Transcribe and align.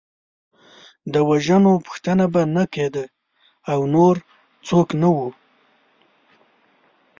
د 1.13 1.15
وژنو 1.29 1.71
پوښتنه 1.85 2.25
به 2.33 2.41
نه 2.55 2.63
کېده 2.73 3.05
او 3.71 3.79
نور 3.95 4.15
څوک 4.67 4.87
نه 5.01 5.09
وو. 5.15 5.29